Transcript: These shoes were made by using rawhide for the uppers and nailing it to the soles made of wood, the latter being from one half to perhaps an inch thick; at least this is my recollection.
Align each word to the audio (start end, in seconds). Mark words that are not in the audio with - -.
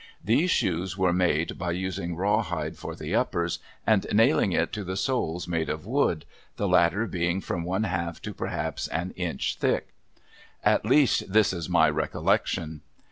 These 0.23 0.49
shoes 0.49 0.97
were 0.97 1.13
made 1.13 1.59
by 1.59 1.73
using 1.73 2.15
rawhide 2.15 2.75
for 2.75 2.95
the 2.95 3.13
uppers 3.13 3.59
and 3.85 4.07
nailing 4.11 4.51
it 4.51 4.73
to 4.73 4.83
the 4.83 4.97
soles 4.97 5.47
made 5.47 5.69
of 5.69 5.85
wood, 5.85 6.25
the 6.57 6.67
latter 6.67 7.05
being 7.05 7.39
from 7.39 7.63
one 7.63 7.83
half 7.83 8.19
to 8.23 8.33
perhaps 8.33 8.87
an 8.87 9.11
inch 9.11 9.57
thick; 9.59 9.89
at 10.63 10.85
least 10.85 11.31
this 11.31 11.53
is 11.53 11.69
my 11.69 11.87
recollection. 11.87 12.81